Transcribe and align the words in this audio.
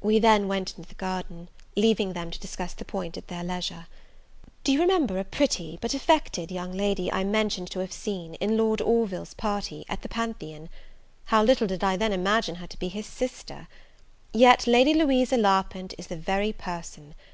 We 0.00 0.18
then 0.18 0.48
went 0.48 0.78
into 0.78 0.88
the 0.88 0.94
garden, 0.94 1.50
leaving 1.76 2.14
them 2.14 2.30
to 2.30 2.38
discuss 2.40 2.72
the 2.72 2.82
point 2.86 3.18
at 3.18 3.28
their 3.28 3.44
leisure. 3.44 3.88
Do 4.64 4.72
you 4.72 4.80
remember 4.80 5.18
a 5.18 5.22
pretty 5.22 5.78
but 5.82 5.92
affected 5.92 6.50
young 6.50 6.72
lady 6.72 7.12
I 7.12 7.24
mentioned 7.24 7.70
to 7.72 7.80
have 7.80 7.92
seen, 7.92 8.36
in 8.36 8.56
Lord 8.56 8.80
Orville's 8.80 9.34
party, 9.34 9.84
at 9.86 10.00
the 10.00 10.08
Pantheon? 10.08 10.70
How 11.26 11.42
little 11.44 11.66
did 11.66 11.84
I 11.84 11.98
then 11.98 12.14
imagine 12.14 12.54
her 12.54 12.66
to 12.68 12.78
be 12.78 12.88
his 12.88 13.04
sister! 13.04 13.68
yet 14.32 14.66
Lady 14.66 14.94
Louisa 14.94 15.36
Larpent 15.36 15.92
is 15.98 16.06
the 16.06 16.16
very 16.16 16.54
person. 16.54 17.14